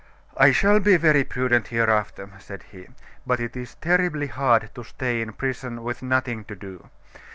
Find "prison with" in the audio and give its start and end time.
5.33-6.01